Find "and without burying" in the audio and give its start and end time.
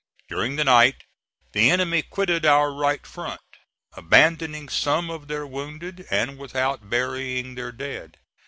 6.09-7.53